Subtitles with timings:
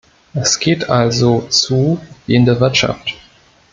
[0.33, 3.13] Es geht also zu wie in der Wirtschaft.